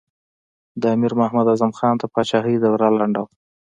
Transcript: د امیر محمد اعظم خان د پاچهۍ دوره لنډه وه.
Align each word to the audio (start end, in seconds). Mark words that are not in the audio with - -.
د 0.81 0.83
امیر 0.95 1.13
محمد 1.21 1.45
اعظم 1.49 1.71
خان 1.77 1.95
د 1.99 2.03
پاچهۍ 2.13 2.55
دوره 2.59 2.87
لنډه 2.99 3.21
وه. 3.23 3.31